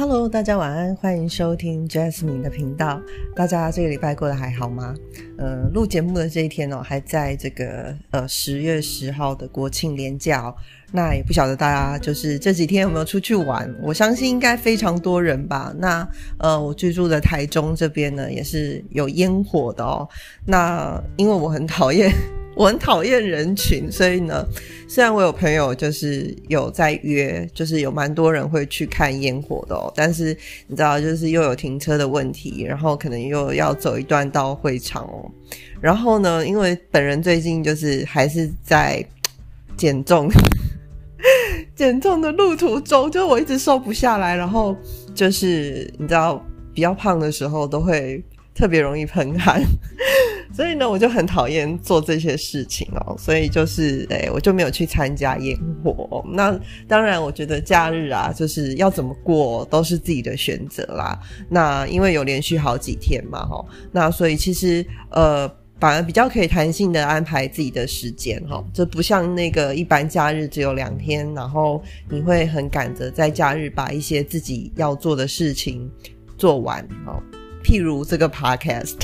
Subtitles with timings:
[0.00, 3.02] Hello，大家晚安，欢迎收听 Jasmine 的频道。
[3.34, 4.94] 大家这个礼拜过得还好吗？
[5.36, 10.54] 呃，录节目的这一天哦，还在这个呃十月十号的国庆连假哦。
[10.92, 13.68] 那也不晓得大家就是这几天有没有出去玩？
[13.82, 15.74] 我相信应该非常多人吧。
[15.78, 16.08] 那
[16.38, 20.08] 呃，我居住的台中这边呢，也是有烟火的哦。
[20.46, 22.08] 那因为我很讨厌。
[22.58, 24.44] 我很讨厌人群，所以呢，
[24.88, 35.30] 虽然我有朋友就是有在约，就是有蛮多人会去看烟火的哦，但是你知道，就是又有停车的问题，然后可能又要走一段到会场哦。
[35.80, 39.06] 然后呢，因为本人最近就是还是在
[39.76, 40.28] 减重，
[41.76, 44.76] 减重的路途中，就我一直瘦不下来，然后
[45.14, 46.44] 就是你知道，
[46.74, 48.20] 比较胖的时候都会
[48.52, 49.62] 特别容易喷汗。
[50.58, 56.20] 所以呢，我就很讨厌做这些事情哦，所以就是，哎，我就没有去参加烟火。
[56.32, 61.16] 那当然，我觉得假日啊，就是要怎么过都是自己的选择啦。
[61.48, 71.80] 那因为有连续好几天嘛，哈，那所以其实呃，反而比较可以弹性的安排自己的时间，哈，这不像那个一般假日只有两天，然后
[72.10, 75.88] 你会很赶着在假日把一些自己要做的事情
[76.36, 77.22] 做完，哈。
[77.68, 78.96] 譬如这个 podcast，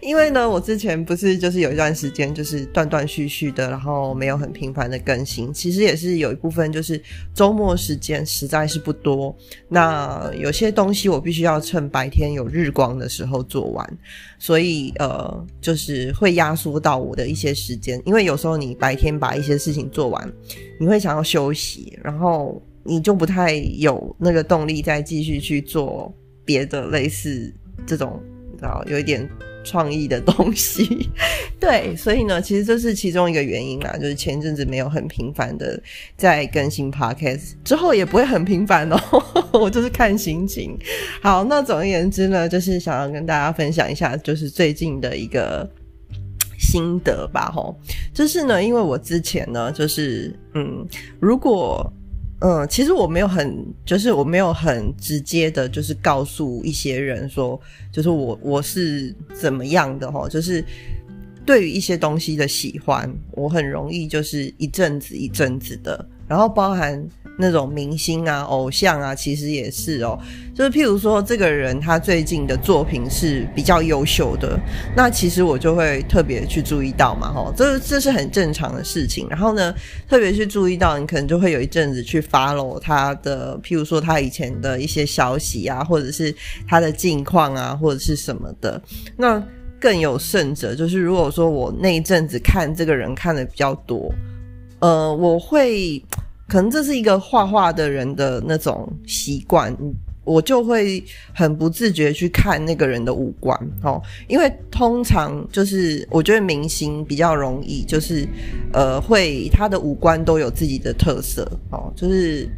[0.00, 5.52] 因为呢，我之前不是就是有一段时间就是断断续续的，然后没有很频繁的更新。
[5.52, 6.98] 其实也是有一部分就是
[7.34, 9.36] 周末时间实在是不多，
[9.68, 13.98] 那有些东西我必须要趁白天有日光的时候做完，
[14.38, 18.00] 所以呃，就是会压缩到我的一些时间。
[18.06, 20.32] 因为有时候你白天把一些事情做完，
[20.80, 26.10] 你会想要休息，然后你就不太有那个动力再继续去做。
[26.48, 27.52] 别的类似
[27.86, 28.18] 这种，
[28.50, 29.28] 你知道有一点
[29.62, 31.10] 创意的东西，
[31.60, 35.78] 对，所以呢，其实这是其中一个原因啦，就是前阵子没有很频繁的
[36.16, 38.98] 在更新 podcast，之后也不会很频繁哦，
[39.52, 40.74] 我就是看心情。
[41.20, 45.68] 好，那总而言之呢，就是想要跟大家分享一下，就是最近的一个
[46.58, 47.76] 心得吧，吼，
[48.14, 50.86] 就是呢，因为我之前呢，就是嗯，
[51.20, 51.92] 如果。
[52.40, 57.60] 嗯，其实我没有很，就是我没有很直接的，就是告诉一些人说，
[57.90, 60.64] 就是我我是怎么样的哈，就是
[61.44, 67.08] 对于一些东西的喜欢，我很容易就是一阵子一阵子的，然后包含。
[67.40, 70.18] 那种明星啊、偶像啊，其实也是哦。
[70.52, 74.58] 就是譬如说，这个人他最近的作品是比较优秀的，
[74.96, 79.28] 那其实我就会特别去注意到嘛，哈，这这是很正常的事情。
[79.30, 79.72] 然后呢，
[80.08, 86.34] 特别去注意到，你可能就会有一阵子去 follow 他的，譬如说他以前的一些消息啊，或者是
[86.66, 88.82] 他的近况啊，或者是什么的。
[89.16, 89.40] 那
[89.78, 94.12] 更有甚者，就是如果说我那一阵子看这个人看的比较多，
[94.80, 96.02] 呃，我会。
[96.50, 99.76] 可能这是一个画画的人的那种习惯，
[100.24, 108.26] 我就会很不自觉去看那个人的五官哦，因为通常就是我觉得明星比较容易，就是
[108.72, 112.48] 呃会他的五官都有自己的特色哦，就是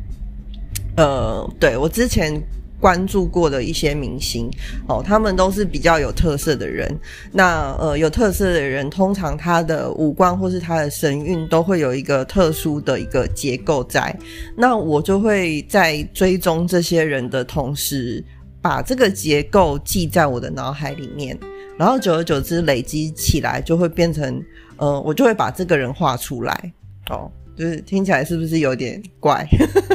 [0.96, 2.40] 呃对我之前。
[2.80, 4.50] 关注过的一些明星，
[4.88, 6.90] 哦，他们都是比较有特色的人。
[7.30, 14.16] 那呃，有特色的人，通常他的五官或是他的神韵都会有一个特殊的一个结构在。
[14.56, 18.24] 那我就会在追踪这些人的同时，
[18.62, 21.38] 把这个结构记在我的脑海里面，
[21.78, 24.42] 然后久而久之累积起来，就会变成
[24.78, 26.72] 呃，我就会把这个人画出来。
[27.10, 29.46] 哦，就是听起来是不是有点怪？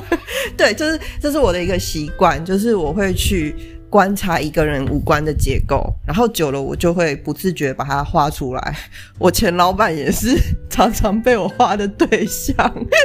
[0.57, 3.55] 对，就是这是我的一个习惯，就是我会去
[3.89, 8.77] 观察一个人五官的结构，然后久了我就会不自觉把它画出来。
[9.17, 10.37] 我前老板也是
[10.69, 12.55] 常常被我画的对象。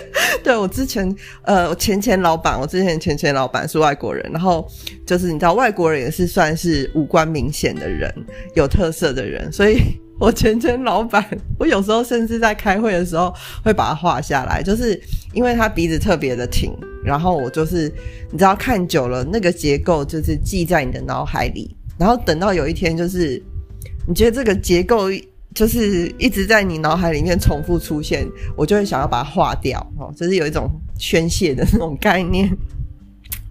[0.44, 4.66] 对我之前呃前前老板，我之前前前老板是外国人，然后
[5.06, 8.12] 就是你知道外国人也是算是五官明显的人，
[8.54, 9.99] 有特色的人，所以。
[10.20, 11.26] 我前前老板，
[11.58, 13.34] 我有时候甚至在开会的时候
[13.64, 15.00] 会把它画下来，就是
[15.32, 16.70] 因为他鼻子特别的挺，
[17.02, 17.90] 然后我就是
[18.30, 23.42] 你知道看久了那个结构就是记在你的脑海里，然后等到有一天就是
[24.06, 25.06] 你觉得这个结构
[25.54, 32.54] 就是一直在你脑海里面重复出现，我就会想要把它画掉哦，就是有一种宣泄的那种概念。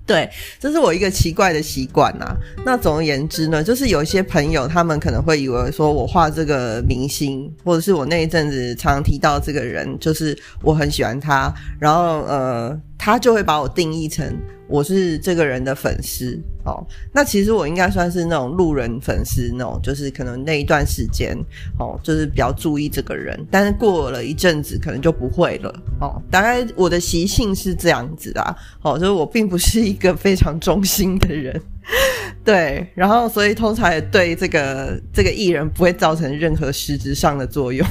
[0.09, 0.27] 对，
[0.59, 2.35] 这是我一个奇怪的习惯呐。
[2.65, 11.53] 那总而言之呢，就是有一些朋友，他们可能会以为说我画这个明星，或者是我那一阵子常提到这个人，就是我很喜欢他。
[11.79, 14.37] 然后呃，他就会把我定义成
[14.67, 16.85] 我是这个人的粉丝哦。
[17.13, 21.35] 那其实我应该算是那种路人粉丝，那种就是可能那一段时间
[21.79, 26.21] 哦，就是比较注意这个人，但是过了一阵子可能就不会了哦。
[26.29, 31.59] 大概我的习性是这样子的哦，就是我并不是一个非常忠心的人，
[32.43, 37.87] 对，然后所以通常也对这个这个艺人不会造成任何实质上的作用。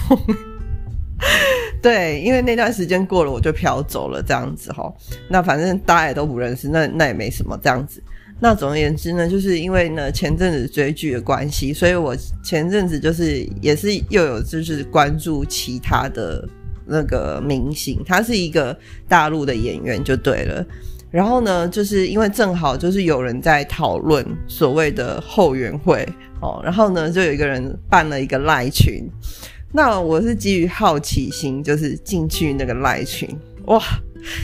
[1.80, 4.92] 对，因为那段时间过了，我就飘走了，这样子哈。
[5.28, 8.02] 那反正大家也都不认识，那那也没什么这样子。
[8.40, 16.48] 那总而言之呢，就是因为呢前阵子追剧的关系，所以我前阵子就是也是又有就是关注其他的
[16.84, 18.76] 那个明星，他是一个
[19.08, 20.64] 大陆的演员就对了。
[21.10, 26.06] 然后呢，就是因为正好就是有人在讨论所谓的后援会
[26.40, 29.08] 哦，然后呢就有一个人办了一个赖群。
[29.72, 33.28] 那我是基于好奇心，就是进去那个赖群，
[33.66, 33.82] 哇，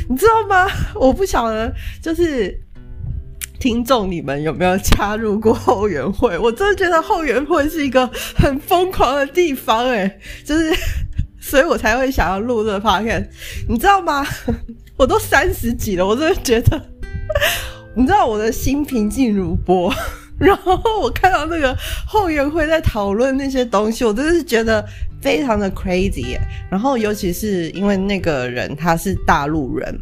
[0.09, 0.71] 你知道吗？
[0.95, 1.73] 我不晓得，
[2.03, 2.55] 就是
[3.59, 6.39] 听众你们有没有加入过后援会？
[6.39, 8.07] 我真的觉得后援会是一个
[8.37, 10.75] 很疯狂的地方，哎，就是，
[11.41, 13.27] 所以我才会想要录这个 podcast，
[13.67, 14.27] 你知道吗？
[14.97, 16.81] 我都三十几了，我真的觉得，
[17.97, 19.93] 你知道我的心平静如波。
[20.39, 21.77] 然后我看到那个
[22.07, 24.85] 后援会在讨论那些东西，我真的是觉得
[25.21, 26.39] 非常的 crazy。
[26.71, 29.99] 然后尤其是因为那个人他是大陆人，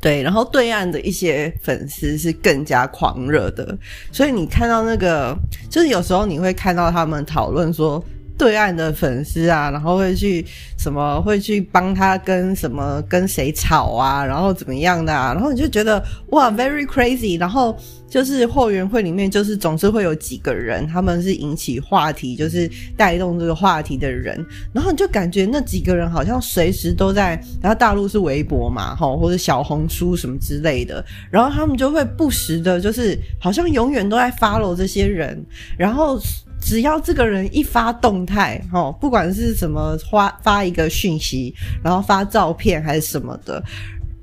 [0.00, 3.76] 对，然后对岸的一些粉丝是更加狂热的，
[4.12, 5.36] 所以你看到那个，
[5.68, 8.04] 就是有时候你会看到他们讨论说。
[8.40, 10.42] 对岸的粉丝啊，然后会去
[10.78, 17.38] 什么，会去帮他跟什么跟谁吵啊，然后怎么样的啊，然后你就觉得哇，very crazy。
[17.38, 17.76] 然后
[18.08, 22.66] 就是后援会里面，就是总是会有几个人，他们是引起话题，就是
[22.96, 27.38] 带动这个话题的人，然后你就感觉那几个人好像随时都在。
[27.60, 35.44] 然后大陆是微博嘛，吼或者小红书什么之类的，然后他们就会不时的，就是好像永远都在 follow 这些人，
[35.76, 36.18] 然后。
[36.60, 43.62] 只要这个人一发动态，哦，不管是什么发发一个讯息，然后发照片还是什么的，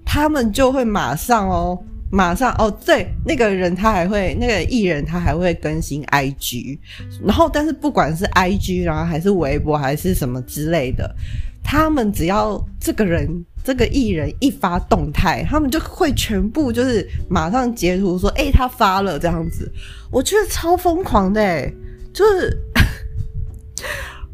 [0.05, 1.77] 他们就会马上哦，
[2.11, 6.77] 马上哦，对，那个人他还会，那个艺人他还会更新 IG，
[7.25, 11.13] 然后但是不管是 IG，然后还是微博还是什么之类的，
[11.63, 13.27] 他们只要这个人
[13.63, 19.69] 这个艺人一发动态，他们就会全部就是马上截图说，哎，他发了这样子，
[20.11, 21.69] 我觉得超疯狂的。
[22.17, 22.59] 就是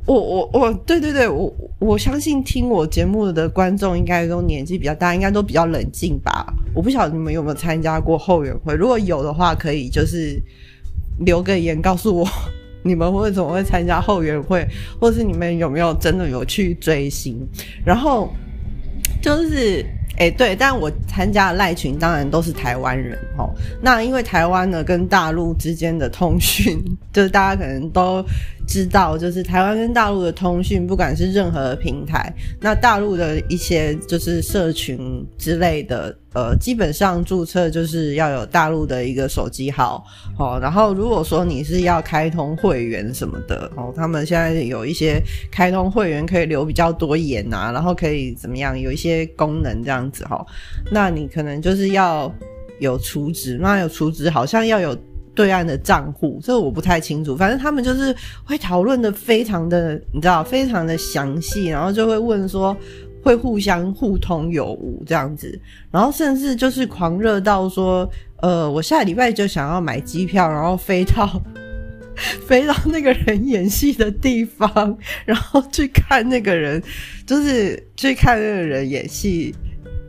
[0.06, 6.46] 我我我对对对，我我相信听我节目的观众应该都年纪比较大，应该都比较冷静吧。
[6.74, 10.42] 我不晓得你们有没有参加过后援会，如果有的话，可以就是
[11.26, 12.26] 留个言告诉我，
[12.84, 14.66] 你们为什么会参加后援会，
[14.98, 17.38] 或是你们有没有真的有去追星，
[17.86, 18.34] 然后
[19.22, 19.86] 就是。
[20.18, 23.50] 哎，对，但我参加的赖群当然都是台湾人哦。
[23.82, 26.80] 那因为台湾呢跟大陆之间的通讯，
[27.12, 28.24] 就是大家可能都。
[28.66, 40.04] 知道，就是台湾跟大陆的通讯，不管是任何平台，那大陆的一些就是社群之类的，呃，基本上注册就是要有大陆的一个手机号，
[40.40, 45.22] 哦，然后如果说你是要开通会员什么的，哦，他们现在有一些
[45.52, 50.44] 开通会员可以留比较多言啊，然后可以怎么样，有一些功能这样子哈，
[50.92, 52.34] 那你可能就是要
[52.80, 54.98] 有储值，那有储值好像要有。
[55.36, 57.36] 对岸的账户，这个我不太清楚。
[57.36, 62.76] 反正他们就是会讨论的非常的，你知道，非常的详细，然后就会问说
[63.24, 65.60] 会互相互通有无这样子，
[65.92, 68.10] 然后甚至就是狂热到说，
[68.42, 71.42] 呃，我下礼拜就想要买机票，然后飞到
[72.46, 76.82] 飞到那个人演戏的地方，然后去看那个人，
[77.26, 79.56] 就是去看那个人演戏，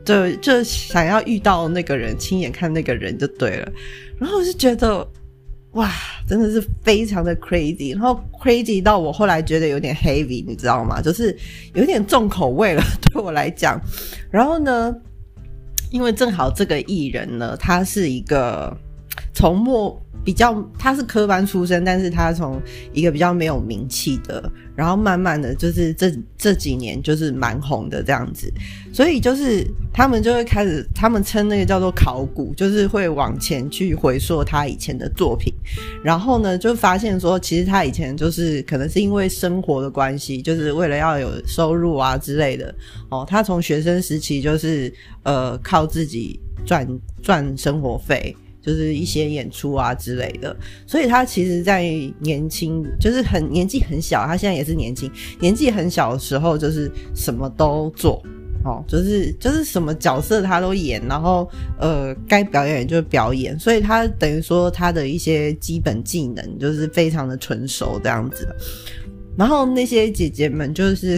[0.05, 3.71] 就就想要遇到那个人，亲眼看那个人就对了。
[4.19, 5.07] 然后我就觉得，
[5.71, 5.91] 哇，
[6.27, 11.01] 真的是非常的 crazy，然后 crazy 到我后来觉得有点 heavy，你知道吗？
[11.01, 11.37] 就是
[11.73, 12.81] 有点重口味了，
[13.11, 13.79] 对我来讲。
[14.31, 14.95] 然后呢，
[15.91, 18.75] 因为正好这个艺人呢，他是一个
[19.33, 20.01] 从末。
[20.25, 22.59] 比较，他是科班出身，但是他从
[22.91, 28.51] 一个比较没有名气的，然后慢慢的就是这这几年就是蛮红的这样子，
[28.91, 29.63] 所以就是
[29.93, 35.53] 他们就会开始，他们称那个叫做考古，就是会往前去回溯他以前的作品，
[36.03, 42.73] 然后呢就发现说，其实他以前就是可能是因为生活的关系，就是为了要有收入啊之类的，
[43.09, 44.91] 哦，他从学生时期就是
[45.21, 46.87] 呃靠自己赚
[47.21, 48.35] 赚生活费。
[48.65, 50.55] 就是一些演出啊之类的，
[50.87, 51.83] 所以他其实，在
[52.19, 58.21] 年轻，就是很年纪很小，他现在也是年轻，年纪很小的时候，就是什么都做。
[58.63, 61.47] 哦，就是就是什么角色他都演，然后
[61.79, 68.47] 呃，该表演就表演，所以他等于说他的一些基本技能就是非常的纯熟这样子。
[69.37, 71.15] 然后那些姐姐们就是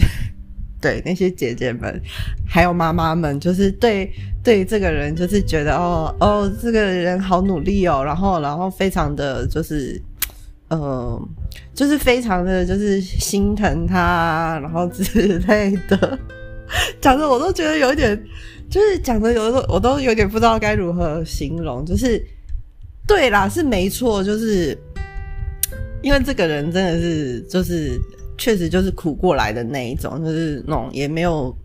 [0.81, 2.01] 对那些姐姐们，
[2.47, 4.11] 还有妈妈们，就是对
[4.43, 10.01] 对这个人就是觉得哦哦，这个人好努力哦，然后然后非常的就是
[10.69, 11.19] 呃，
[11.73, 15.03] 就是非常的就是心疼他，然后之
[15.39, 16.19] 类的。
[16.99, 18.21] 讲的我都觉得有点，
[18.69, 21.85] 就是讲的有的时候我都有点不知道该如何形容。
[21.85, 22.21] 就是
[23.07, 24.77] 对啦，是没错，就是
[26.01, 27.97] 因为这个人真的是，就是
[28.37, 31.55] 确实就是苦过来的那一种，就是那种也没有。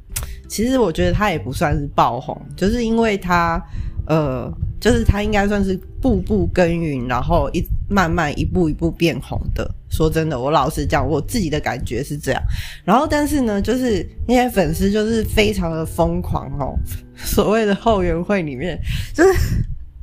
[0.49, 3.59] 其实我觉得他也不算是爆红，就是因为他
[4.07, 9.69] 呃，就是他应该算是步步耕耘，然后一慢慢一步一步变红的。
[9.88, 12.43] 说真的，我老实讲，我自己的感觉是这样。
[12.85, 16.75] 然后，但是呢，就是那些粉丝就是非常的疯狂哦。
[17.17, 18.79] 所谓的后援会里面，
[19.14, 19.38] 就是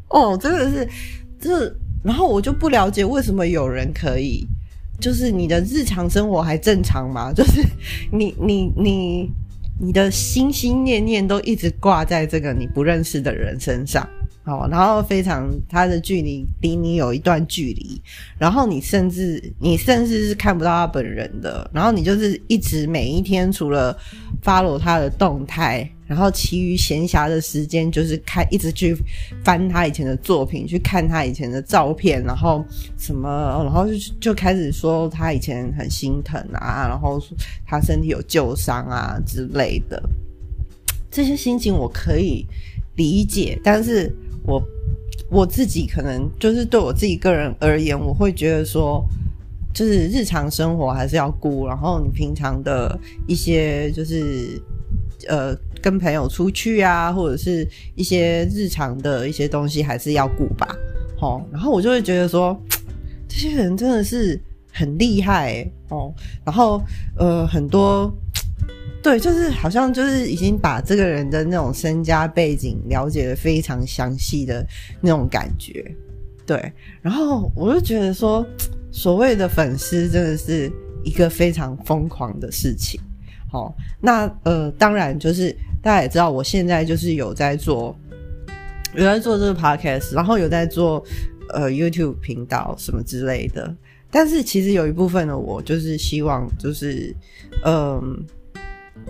[0.09, 0.87] 哦，真的是，
[1.39, 4.47] 就是，然后我就不了解为什么有人可以，
[4.99, 7.31] 就是你的日常生活还正常吗？
[7.35, 7.61] 就是
[8.11, 9.31] 你你你
[9.79, 14.07] 你的心心念念都一直挂在这个你不认识的人身上。
[14.49, 18.01] 哦，然后非常他的距离离你有一段距离，
[18.39, 23.95] 然后你甚至你甚至是看不到他本人的，然后你就是一直每一天除了
[24.43, 28.97] follow 他的动态，然后其余闲暇的时间就是看一直去
[29.43, 32.65] 翻他以前的作品，去看他以前的照片，然后
[32.97, 33.29] 什么，
[33.63, 37.21] 然后就就开始说他以前很心疼啊，然后
[37.67, 40.01] 他身体有旧伤啊之类的，
[41.11, 42.47] 这些心情我可以
[42.95, 44.11] 理解，但是。
[44.49, 44.61] 我
[45.29, 49.05] 我自己可能就是对我自己个人而言，我会觉得说，
[49.71, 54.59] 就是日常生活还是要顾，然后你平常的一些就是
[55.27, 60.75] 呃跟朋友出去啊，或者是一些日常的一些东西还是要顾吧，
[61.21, 62.59] 哦，然后我就会觉得说，
[63.27, 64.41] 这些人真的是
[64.73, 66.11] 很厉害哦，
[66.43, 66.81] 然后
[67.17, 68.11] 呃很多。
[69.01, 74.65] 对，就是好像就是已经把这个人的那种身家背景了解的非常详细的
[74.99, 75.83] 那种感觉，
[76.45, 76.71] 对。
[77.01, 78.45] 然后我就觉得说，
[78.91, 80.69] 所谓的粉丝真的是
[81.05, 82.99] 一个非常疯狂的事情。
[83.49, 87.97] 好，那呃，当然就是大家也知道，我现在就是有在做，
[88.93, 91.01] 有在做这个 podcast，然后有在做
[91.53, 93.73] 呃 YouTube 频道什么之类的。
[94.11, 97.15] 但是其实有一部分的我就是希望，就是
[97.63, 98.25] 嗯。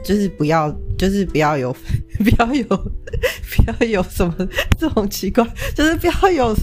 [0.04, 1.72] 就是不要，就是不要有，
[2.20, 4.36] 不要有，不要有什么
[4.78, 6.56] 这种奇怪，就是不要有，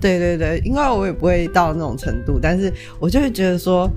[0.00, 3.90] 对对对，因为我也不会到那种程度，但是我就会觉得说，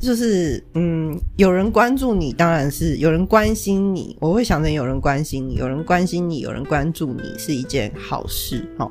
[0.00, 8.90] 就是嗯，有人关注你，当然是有人关心你，我会想着有人关心你，有人关心你，有人关注你是一件好事哦。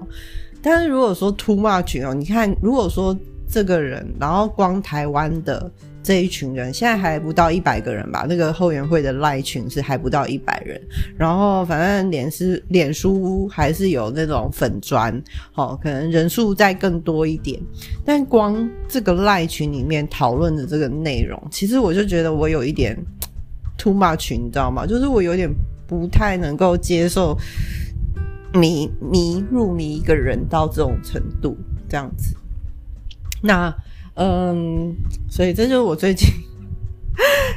[0.62, 3.18] 但是如果说 too much 哦，你看，如果说
[3.48, 5.72] 这个人，然后光台湾的。
[6.06, 8.28] 这一群人现在还不到一百个人吧？
[8.30, 10.80] 那个后援会的赖群是还不到一百人，
[11.18, 15.20] 然后反正脸是脸书还是有那种粉砖，
[15.56, 17.60] 哦，可能人数再更多一点。
[18.06, 22.96] 但光这个赖群里面讨论的这个内容，其实我就觉得我有一点
[23.76, 24.86] too much，你知道吗？
[24.86, 25.50] 就是我有点
[25.88, 27.36] 不太能够接受
[28.54, 31.58] 迷迷入迷一个人到这种程度，
[31.90, 32.36] 这样子。
[33.42, 33.76] 那。
[34.16, 34.96] 嗯，
[35.30, 36.30] 所以这就是我最近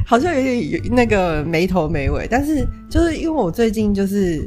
[0.05, 4.45] 好像有点有那个没头没尾，但是就是因为我最近就是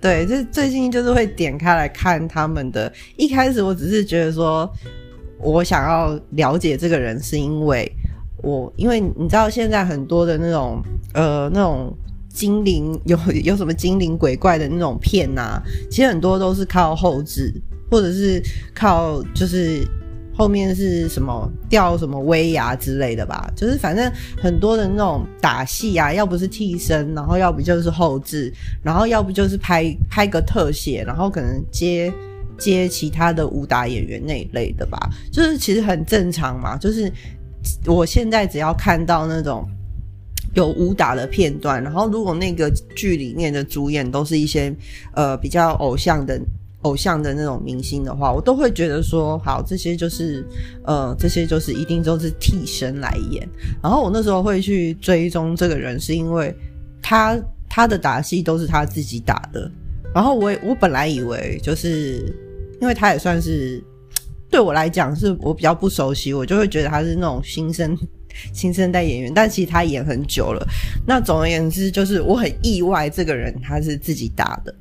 [0.00, 2.92] 对，就是最近就是会点开来看他们的。
[3.16, 4.68] 一开始我只是觉得说，
[5.38, 7.90] 我想要了解这个人，是因为
[8.42, 10.82] 我因为你知道现在很多的那种
[11.14, 11.96] 呃那种
[12.28, 17.54] 精灵有有什么精灵鬼怪的那种片呐，其实很多都是靠后置，
[17.88, 18.42] 或者是
[18.74, 19.86] 靠就是。
[20.34, 24.10] 后面是什么掉什么威牙之类的吧，就是反正
[24.40, 32.12] 很多的那种打戏啊，要不是替身，然后要不就是后置，然后要不就是拍拍个特写，然后可能接
[32.58, 34.98] 接其他的武打演员那一类的吧，
[35.30, 36.76] 就是其实很正常嘛。
[36.76, 37.12] 就是
[37.86, 39.68] 我现在只要看到那种
[40.54, 44.74] 有武打的片段，然后如果那个剧里面的主演都是一些
[45.14, 46.40] 呃比较偶像的。
[46.82, 50.44] 偶像的那种明星的话，我都会觉得说，好，这些就是，
[50.84, 53.48] 呃，这些就是一定都是替身来演。
[53.82, 56.54] 然后我那时候会去追踪这个人，是因为
[57.00, 59.70] 他他的打戏都是他自己打的。
[60.14, 62.34] 然后我我本来以为就是，
[62.80, 63.82] 因为他也算是
[64.50, 67.96] 对我来讲是我比较不熟悉，我就会觉得他是那种新生
[68.52, 70.66] 新生代演员，但其实他演很久了。
[71.06, 74.74] 那总而言之，就是我很意外，这个人他是自己打的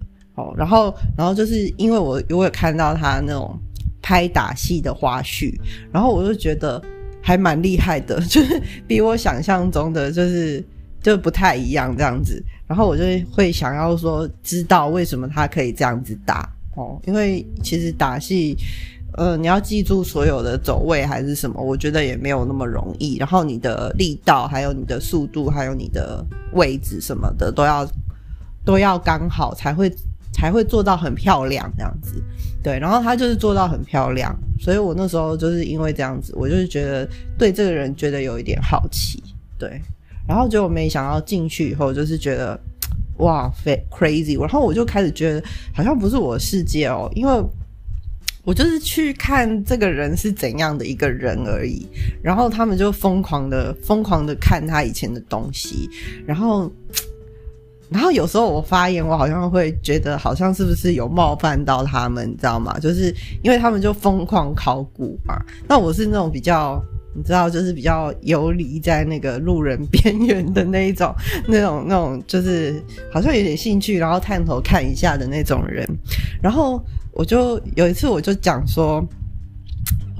[0.58, 3.58] 然后，然后就是因为我我有看到他那种
[4.02, 5.54] 拍打戏的花絮，
[5.92, 6.82] 然后我就觉得
[7.22, 10.64] 还蛮厉害的， 就是比我想象中的就是
[11.02, 12.44] 就不太一样这样子。
[12.68, 17.00] 然后我就会想要说，知道为什么他可以这样子打哦？
[17.06, 18.58] 因为其实打戏。
[19.18, 21.62] 呃，你要记住所有的走位还是什么？
[21.62, 23.18] 我觉得也没有那么容易。
[23.18, 27.86] 然后你的力道，还有你的速度，还有你的位置什么的，都要
[28.64, 29.94] 都要刚好才会
[30.32, 32.22] 才会做到很漂亮这样子。
[32.64, 37.08] 对，然后他就是做到很漂亮，所以我那时候就是因为这样子，我就是觉得
[37.38, 39.22] 对这个人觉得有一点好奇。
[39.58, 39.82] 对，
[40.28, 42.60] 然后结果没想到进去以后，就是觉得
[43.18, 44.40] 哇，非 crazy。
[44.40, 47.44] 然后我就开始觉得好像不是我的世界哦，因为。
[48.44, 51.86] 我就是去看这个人是怎样的一个人而已，
[52.24, 55.88] 然后他们就疯狂的疯狂的看他以前的东西，
[56.26, 56.68] 然后，
[57.92, 62.80] 然后有时候我发言，我好像会觉得好像是不是有冒犯到他们，你知道吗？
[62.80, 66.82] 就是因为他们就疯狂考古嘛，那我是那种比较。
[67.14, 71.14] 你知道，就是比较游离在那个路人边缘的那一种，
[71.46, 72.82] 那种那种，就是
[73.12, 75.86] 好像有点兴趣，然后探头看一下的那种人。
[76.42, 76.82] 然后
[77.12, 79.06] 我就有一次，我就讲说，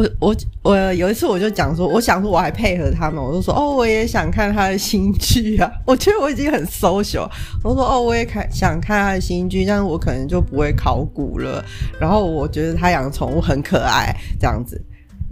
[0.02, 5.72] 我我我有一次我就讲说，我想说我还配合他们，我就说哦，我也想看他的新剧啊。
[5.86, 7.30] 我觉得我已经很 social，
[7.64, 11.64] 我说哦，我也看想看他的新剧，但是我可能就不会考古了。
[12.00, 14.82] 然后我觉得他养宠物很可爱，这样子。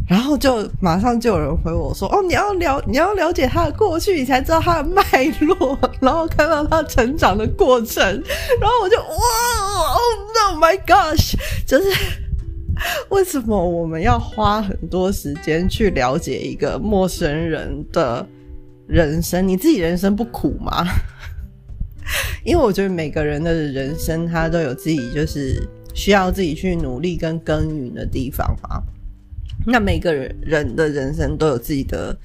[0.08, 5.04] 然后就马上就有人回我说：“哦，你要了你要了解他的过去，你才知道他的脉
[5.42, 8.04] 络，然后看到他成长的过程。”
[8.60, 9.06] 然后我就哇
[9.94, 11.36] ，Oh no, my gosh！
[11.64, 11.92] 就是
[13.10, 18.26] 为什么我们要花很多时间去了解一个陌生人的
[18.88, 19.46] 人生？
[19.48, 20.86] 你自己人生不苦吗？
[22.44, 25.62] 因为我觉得每个人的人生他都有自己就是
[25.94, 28.82] 需要自己去努力跟耕耘的地方嘛。
[29.66, 32.18] 那每个人人的人生都有自己的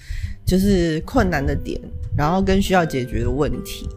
[0.46, 1.80] 就是困难的点，
[2.16, 3.88] 然后跟需要解决的问题。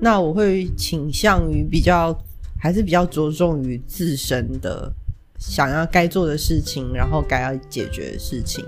[0.00, 2.16] 那我会倾向于比较
[2.58, 4.90] 还是比较着重于自身的
[5.48, 8.64] 想要该做的事情，然后该要解决的事情。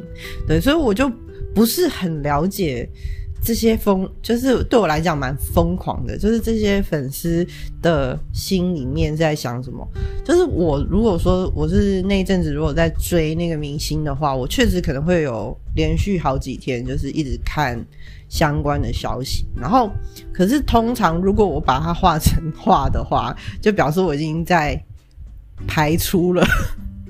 [0.47, 1.11] 对，所以我就
[1.55, 2.89] 不是很了解。
[3.43, 7.47] 这些疯就是对我来讲蛮疯狂的，就是这些粉丝
[7.81, 9.87] 的心里面在想什么。
[10.25, 17.79] 就是我如果说我是那一阵子如果在追那个明星的话，我确实可能会有连续好几天就是一直看
[18.29, 19.47] 相关的消息。
[19.55, 19.91] 然后，
[20.33, 24.83] 可是通常如果我把它画成画的话，就表示我已经在
[25.67, 26.45] 排出了，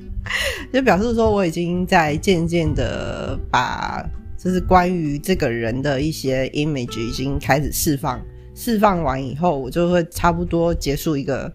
[0.72, 4.04] 就表示说我已经在渐渐的把。
[4.38, 8.20] 就是关于这个人的一些 image 已经开始释放，
[8.54, 11.52] 释放完以后，我就会差不多结束一个，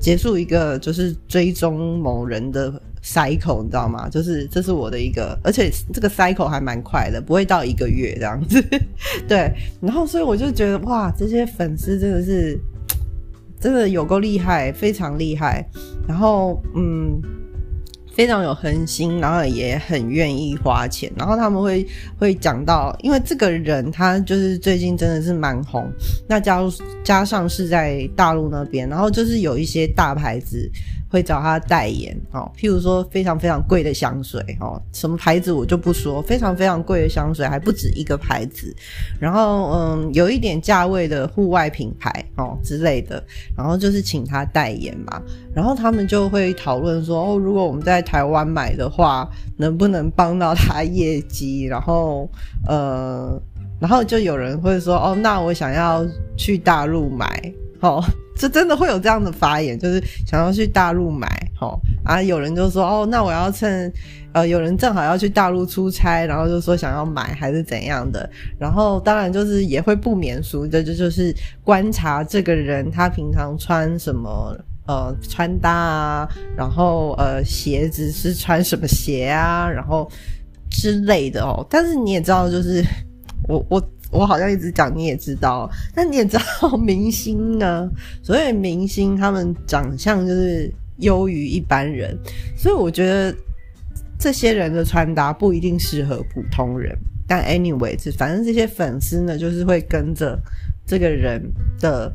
[0.00, 2.72] 结束一个就是追踪某人的
[3.04, 4.08] cycle，你知道吗？
[4.08, 8.60] 就是这是我的一个，而且这个 cycle 还蛮快的，不会到一个月这样子。
[9.28, 12.58] 对，然后所以我就觉得哇，这些粉丝真的是
[13.64, 15.66] 真的有够厉害，非常厉害。
[16.06, 17.18] 然后嗯。
[18.16, 21.84] 非常有恒心，然后也很愿意花钱，然后他们会
[22.16, 25.90] 会讲到，因为这个人他就是最近真的是蛮红，
[26.28, 26.60] 那加
[27.02, 30.70] 加上是在大陆那边，然后就是有一些大牌子。
[31.14, 38.74] 会找他代言哦，譬如说非常非常贵的香水哦，什么牌子我就不说，非常非常贵的香水还不止一个牌子，
[39.20, 43.22] 然后嗯，有一点价位的户外品牌哦之类的，
[43.56, 45.22] 然后就是请他代言嘛，
[45.54, 51.62] 然后他们就会讨论说哦，如果我们在台湾买的话，能不能帮到他业绩？
[51.62, 52.28] 然后
[52.66, 53.40] 呃，
[53.78, 56.04] 然后就有人会说哦，那我想要
[56.36, 57.40] 去大陆买
[57.88, 58.04] 哦。
[58.36, 61.28] 这真的会有这样的发言，就是想要去大陆买，
[61.60, 62.20] 哦啊！
[62.20, 63.90] 有人就说，哦，那我要趁，
[64.32, 80.10] 呃，有人正好要去大陆出差，然后就说想要买还是怎样的，然后当然就是也会不免俗的，就就是观察这个人他平常穿什么，呃，穿搭啊，然后呃，鞋子是穿什么鞋啊，然后
[80.68, 81.64] 之类的哦。
[81.70, 82.84] 但是你也知道，就是
[83.48, 83.90] 我 我。
[84.14, 87.90] 我好像一直讲，你也知道，但你也知道，明星呢，
[88.22, 92.16] 所以明星他们长相就是优于一般人，
[92.56, 93.34] 所以我觉得
[94.16, 96.96] 这些人的穿搭不一定适合普通人。
[97.26, 100.38] 但 anyway，反正这些粉丝呢，就是会跟着
[100.86, 101.42] 这个人
[101.80, 102.12] 的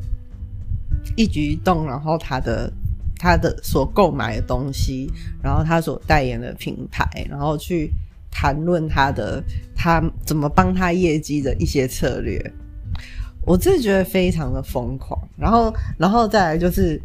[1.16, 2.72] 一举一动，然后他的
[3.18, 7.92] 他的所购买的东西，然后他所代言的品牌，然后去。
[8.30, 9.42] 谈论他的
[9.74, 12.40] 他怎么帮他业绩的一些策略，
[13.44, 15.18] 我真的觉得非常的疯狂。
[15.36, 17.00] 然后，然后再来就是，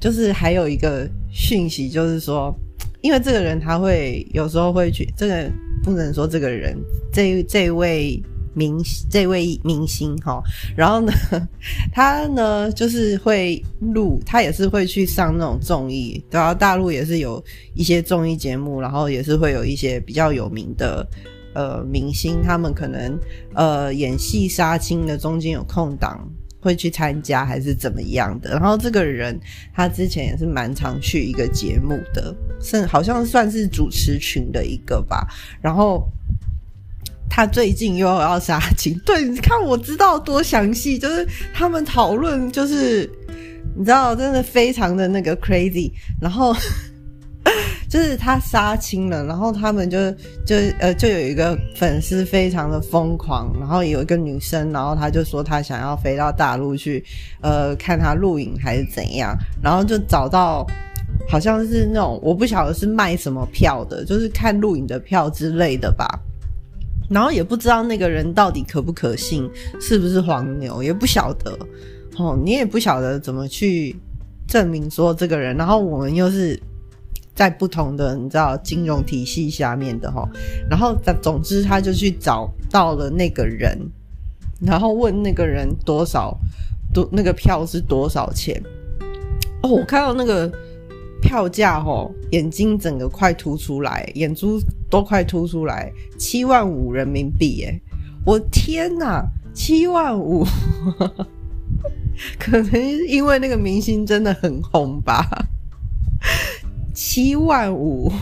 [0.00, 2.54] 就是还有一个讯息，就是说，
[3.00, 5.50] 因为这个人他会有时候会去，这个
[5.82, 6.76] 不能说这个人，
[7.12, 8.22] 这这位。
[8.54, 8.78] 明
[9.10, 10.42] 这位明星哈，
[10.76, 11.12] 然后呢，
[11.92, 17.42] 他呢就是会录，他也是会去上那种综艺，然后大陆也是有
[17.74, 21.06] 一些综艺节目，然后也是会有一些比较有名的
[21.54, 23.18] 呃明星，他们可能
[23.54, 26.28] 呃演戏杀青的中间有空档
[26.60, 28.50] 会去参加还是怎么样的。
[28.50, 29.38] 然后这个人
[29.74, 35.26] 他之前也是蛮常去一个节目的，甚好像算是主持群的一个吧，
[35.60, 36.06] 然后。
[37.34, 43.10] 他最近又要杀青，对，你看我知道多详细，就是他们讨论，就是
[43.74, 45.90] 你知道，真的非常的那个 crazy。
[46.20, 46.54] 然后
[47.88, 50.10] 就是他杀青了，然后他们就
[50.44, 57.02] 就呃，就有一个粉丝非常的疯狂，然后有一个女生，然后她就说她想要飞到大陆去，
[57.40, 60.66] 呃，看他录影还是怎样，然后就找到
[61.30, 66.06] 好像是那种我不晓得是卖什么票的，就是看录影的票之类的吧。
[67.12, 69.48] 然后也不知道那个人到底可不可信，
[69.80, 71.56] 是不是黄牛，也不晓得。
[72.16, 73.94] 哦，你也不晓得怎么去
[74.48, 75.56] 证明说这个人。
[75.56, 76.58] 然后我们又是
[77.34, 80.26] 在不同的你知道金融体系下面的哈。
[80.70, 83.78] 然后总之他就去找到了那个人，
[84.60, 86.36] 然后问那个人多少
[86.94, 88.62] 多那个票是多少钱。
[89.62, 90.50] 哦，我看到那个。
[91.22, 97.80] 票价哦，眼睛整个快凸出来，眼珠都快凸出来，七万五人民币哎！
[98.26, 100.44] 我天哪，七万五，
[102.38, 105.24] 可能因为那个明星真的很红吧？
[106.92, 108.12] 七万五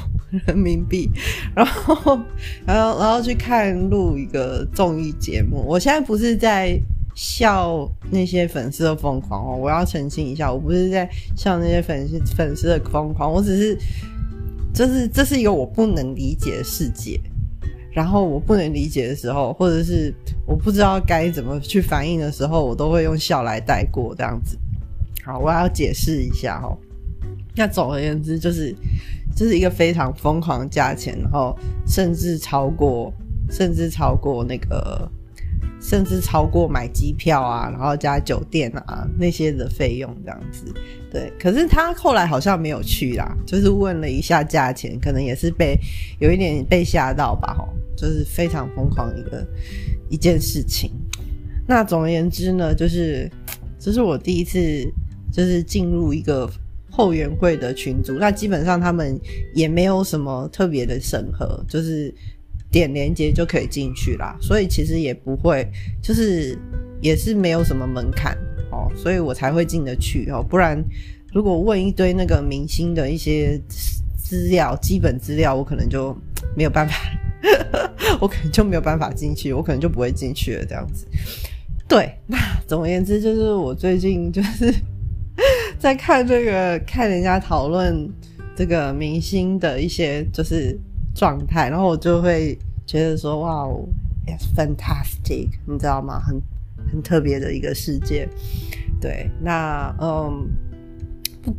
[0.47, 1.11] 人民币，
[1.57, 2.21] 然后，
[2.65, 5.65] 然后，然后去看录一个综艺节目。
[5.67, 6.81] 我现在不是在。
[7.23, 9.55] 笑那些粉丝的疯狂哦！
[9.55, 11.07] 我要澄清一下，我不是在
[11.37, 13.79] 笑那些粉丝粉丝的疯狂，我只是，
[14.73, 17.21] 就是这是一个我不能理解的世界。
[17.93, 20.15] 然后我不能理解的时候，或者是
[20.47, 24.59] 我不知道该怎么去反应的时候，我都会用笑来带过这样子。
[25.23, 26.73] 好，我要解释一下哦。
[27.55, 28.75] 那总而言之，就是
[29.37, 31.55] 这是一个非常疯狂的价钱，然后
[31.87, 33.13] 甚至超过，
[33.51, 35.07] 甚至超过那个。
[35.81, 40.65] 甚至超过买机票啊，然后加酒店啊那些的费用这样子，
[41.11, 41.33] 对。
[41.41, 45.79] 可是他后来好像没有去啦，就是问了一下价钱，可能也是被
[46.19, 47.67] 有一点被吓到吧，吼，
[47.97, 49.47] 就是非常疯狂一个
[50.11, 50.91] 一件事情。
[51.67, 53.31] 那总而言之呢，就是
[53.79, 54.61] 这是我第一次
[55.33, 56.51] 就是进入一个
[56.91, 59.19] 后援会的群组，那基本上他们
[59.55, 62.15] 也没有什么特别的审核，就是。
[62.71, 65.69] 点连接就可以进去啦，所以其实也不会，
[66.01, 66.57] 就是
[67.01, 68.37] 也是没有什么门槛
[68.71, 70.41] 哦，所以我才会进得去哦。
[70.41, 70.81] 不然
[71.33, 73.61] 如果问一堆那个明星的一些
[74.17, 76.17] 资料、基本资料，我可能就
[76.57, 76.95] 没有办法，
[78.21, 80.65] 我可能就没有办法进去，我可能就不会进去了。
[80.65, 81.05] 这样子，
[81.89, 82.15] 对。
[82.29, 84.73] 那总而言之，就是我最近就是
[85.77, 88.09] 在看这个，看人家讨论
[88.55, 90.79] 这个明星的一些就是。
[91.15, 93.65] 状态，然后我就会觉得说，哇
[94.27, 96.19] ，it's fantastic，你知道吗？
[96.21, 96.41] 很
[96.91, 98.29] 很特别的一个世界。
[99.01, 100.49] 对，那嗯。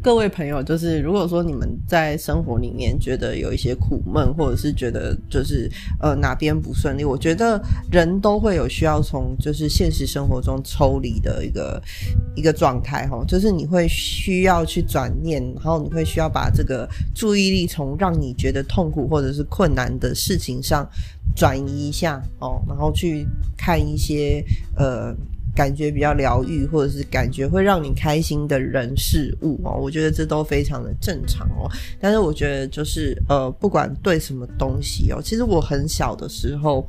[0.01, 7.59] 各位朋友，就是如果说你们在生活里面觉得有一些苦闷，或者是觉得就是呃哪边不顺利，我觉得
[7.91, 11.81] 人都会有需要从就是现实生活中抽离的一个
[12.35, 20.87] 一个状态哈，就是你会需要去转念，然后你会需要把这个注意力从让你觉得痛苦或者是困难的事情上
[21.35, 24.43] 转移一下哦，然后去看一些
[24.75, 25.15] 呃。
[25.55, 31.69] 感觉比较疗愈，或者是感觉会让你开心的人事物哦，我觉得这都非常的正常哦。
[31.99, 36.85] 但是我觉得就是呃，不管对什么东西哦，其实我很小的时候。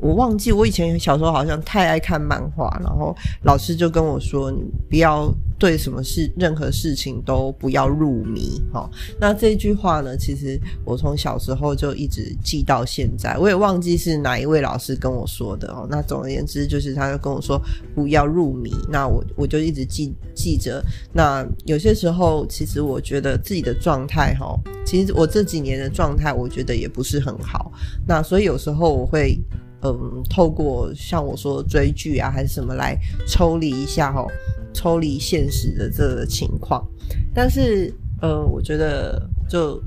[0.00, 8.88] 我忘记我以前小时候好像太爱看漫画，然后老师就跟我说：“你不要对什么事、任何事情都不要入迷。”哈，
[9.20, 13.36] 那这句话呢，其实我从小时候就一直记到现在。
[13.36, 15.86] 我也忘记是哪一位老师跟我说的哦。
[15.90, 17.60] 那总而言之，就是他就跟我说
[17.94, 18.72] 不要入迷。
[18.88, 20.82] 那我我就一直记记着。
[21.12, 27.70] 那有些时候，其实我觉得自己的状态哈，其实我这几年的状态，我觉得也不是很好。
[28.08, 29.38] 那所以有时候我会。
[29.82, 34.26] 嗯，透过像我说追剧啊，还是什么来抽离一下哈，
[34.72, 36.86] 抽离现实的这个情况。
[37.34, 39.82] 但是，呃，我觉得就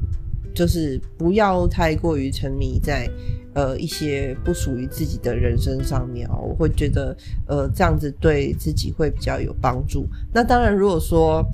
[0.54, 3.10] 就是不要太过于沉迷在
[3.54, 7.16] 呃一些不属于自己的人生上面哦，我会觉得
[7.48, 10.08] 呃这样子对自己会比较有帮助。
[10.34, 11.46] 那当然，如果说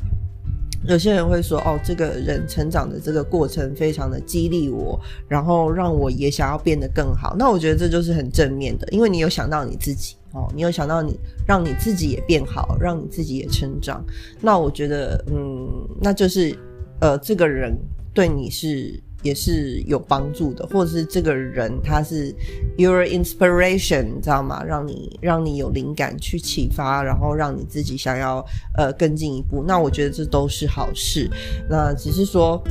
[0.87, 7.35] 有些人会说哦，这个人成长的这个过程非常的激励我，然后让我也想要变得更好。
[7.37, 14.03] 那我觉得这就是很正面的，因为你有想到你自己哦，你有想到你让你自己也变好，让你自己也成长。
[14.39, 15.67] 那我觉得嗯，
[15.99, 16.57] 那就是
[17.01, 17.77] 呃，这个人
[18.13, 18.99] 对你是。
[19.21, 22.33] 也是有帮助的，或者是这个人他是
[22.77, 24.63] your inspiration，你知道吗？
[24.63, 28.45] 让你让你有灵感去启发，然后让你自己想要
[28.77, 29.63] 呃更进一步。
[29.67, 31.29] 那我觉得这都是好事。
[31.69, 32.63] 那只是说，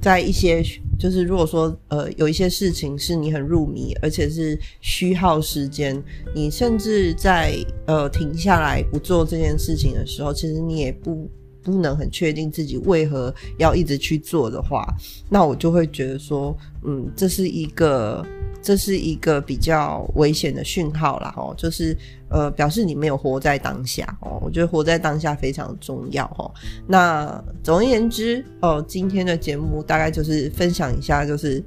[0.00, 0.62] 在一些
[0.98, 6.02] 就是如果说呃有一些事情是你很入迷，而且是虚耗时间，
[6.34, 7.54] 你甚至在
[7.86, 11.30] 呃停下来不做这件事情的时候，其实你也不。
[11.64, 14.86] 不能很确定自己为何要一直去做的话，
[15.30, 18.24] 那我就会觉得说，嗯，这是一个
[18.62, 21.96] 这是一个比较危险的讯号啦，哦，就是
[22.28, 24.38] 呃，表示你没有活在当下哦。
[24.42, 26.52] 我觉得活在当下非常重要哦。
[26.86, 31.62] 那总而言之，哦，今天的节目大概就是分享一下，就是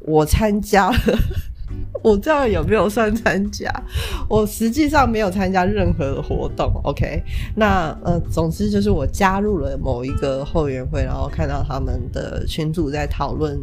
[0.00, 0.98] 我参加了。
[2.02, 3.70] 我这样有没有算参加？
[4.28, 6.72] 我实际上没有参加任何的活动。
[6.84, 7.22] OK，
[7.54, 13.58] 那呃，总之就是我加入了某一个后援会，然后看到他们的群主在讨论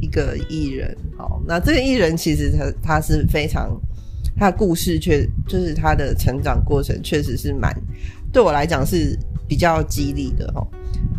[0.00, 0.96] 一个艺人。
[1.16, 3.70] 好，那这个艺人其实他他是非常，
[4.36, 7.74] 他故事却就是他的成长过程确实是蛮
[8.32, 10.66] 对我来讲是比较激励的哦。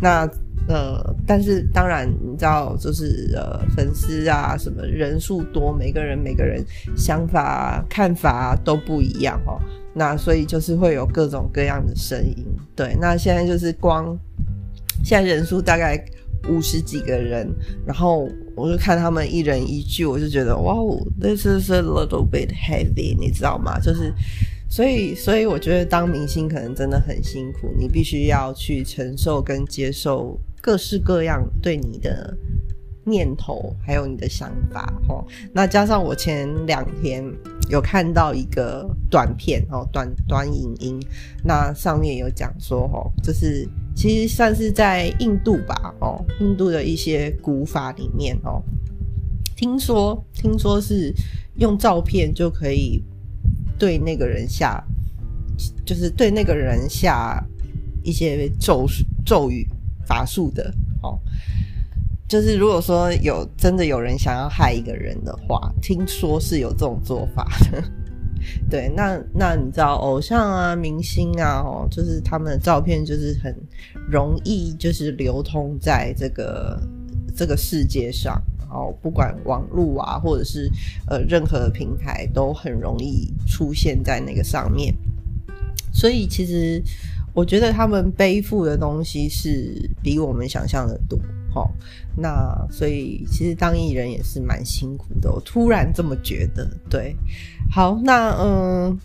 [0.00, 0.28] 那。
[0.68, 6.62] 呃，但是当然，你知道，就是呃，粉丝啊，什么人数多，每个人每个人
[6.94, 9.58] 想法看法啊都不一样哦。
[9.94, 12.46] 那所以就是会有各种各样的声音。
[12.76, 14.16] 对，那现在就是光
[15.02, 15.98] 现在人数大概
[16.48, 17.48] 五十几个人，
[17.86, 20.74] 然后我就看他们一人一句，我就觉得哇
[21.18, 23.80] ，this is a little bit heavy，你知道吗？
[23.80, 24.12] 就是。
[24.70, 32.36] 所以，所以我觉得当明星可能真的很辛苦，你必须要去承受跟接受各式各样对你的
[33.04, 35.24] 念头，还有你的想法，哦。
[35.54, 37.24] 那加上我前两天
[37.70, 41.00] 有看到一个短片，哦，短短影音，
[41.42, 48.62] 那上面有讲说，哦，就是其实算是在印度吧，哦，印度的一些古法里面，哦，
[49.56, 51.10] 听说听说是
[51.56, 53.02] 用照片就可以。
[53.78, 54.82] 对那个人下，
[55.84, 57.42] 就是对那个人下
[58.02, 58.86] 一些咒
[59.24, 59.66] 咒语
[60.06, 61.18] 法术的哦。
[62.28, 67.82] 就是如果说有真的有人想要害一个人的话，听说是有这种做法的。
[68.70, 73.54] 对，那那你知道偶像啊、明星啊，哦，就是他们的照片就是很
[74.08, 76.80] 容易就是流通在这个
[77.34, 78.40] 这个世界上。
[78.68, 80.70] 然后不管网络啊，或者是
[81.08, 84.94] 呃任何平台，都很容易出现在那个上面。
[85.92, 86.82] 所以其实
[87.34, 91.18] 我觉得他们背负的东西是比我们想象的多。
[91.52, 91.68] 哈，
[92.16, 95.32] 那所以其实当艺人也是蛮辛苦的。
[95.32, 97.16] 我突然这么觉得，对。
[97.70, 98.98] 好，那嗯。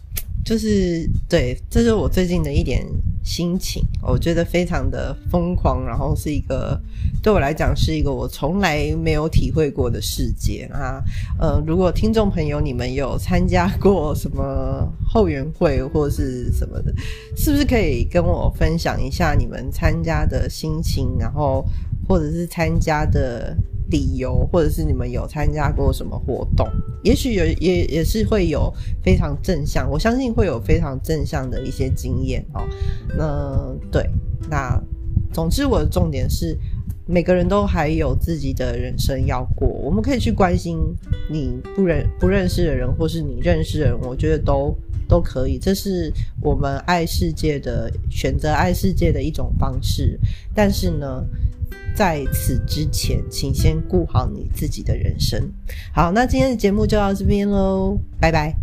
[0.45, 2.85] 就是对，这是我最近的一点
[3.23, 6.79] 心情，我觉得非常的疯狂，然后是一个
[7.21, 11.01] 对我来讲是一个我从来没有体会过的世界啊。
[11.39, 16.93] 呃，如果听众朋友你们有参加过什么后援会或是什么的，
[17.37, 21.65] 是不是可以跟我分享一下你们参加的心情，然后
[22.07, 23.55] 或者是参加的。
[23.89, 26.67] 理由，或者是你们有参加过什么活动？
[27.03, 32.61] 也许有，也也是会有非常正向，我相信会有非常正向的一些经验哦。
[33.17, 34.09] 那对，
[34.49, 34.81] 那
[35.33, 36.57] 总之我的重点是，
[37.05, 40.77] 每个人都还有自己的人生要过，我们可以去关心
[41.29, 44.75] 你不认不认识的人，或是你认识的人，我觉得都
[45.13, 50.19] 都可以，这是我们爱世界的选择，爱世界的一种方式。
[50.55, 51.23] 但是呢？
[51.95, 55.39] 在此之前，请先顾好你自己的人生。
[55.93, 58.62] 好，那今天的节目就到这边喽，拜拜。